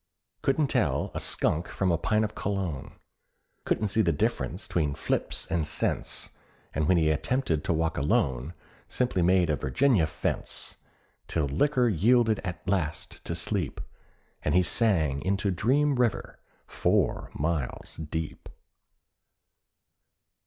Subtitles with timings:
[0.41, 2.93] Couldn't tell a skunk from a pint of Cologne,
[3.65, 6.29] Couldn't see the difference 'tween fips and cents;
[6.73, 8.55] And when he attempted to walk alone,
[8.87, 10.73] Simply made a Virginia fence;
[11.27, 13.79] Till liquor yielded at last to sleep,
[14.41, 18.49] And he sank into Dream River—four miles deep.